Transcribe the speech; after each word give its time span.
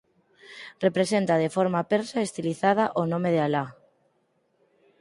Representa 0.85 1.33
de 1.43 1.49
forma 1.55 1.81
persa 1.91 2.25
estilizada 2.27 2.85
o 3.01 3.03
nome 3.11 3.29
de 3.35 3.39
Alá. 3.45 3.65